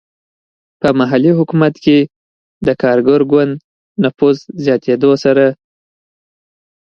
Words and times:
په 0.81 0.89
محلي 0.99 1.31
حکومت 1.39 1.73
کې 1.83 1.97
د 2.67 2.67
کارګر 2.81 3.21
ګوند 3.31 3.53
نفوذ 4.03 4.37
زیاتېدو 4.63 5.11
سره. 5.23 5.45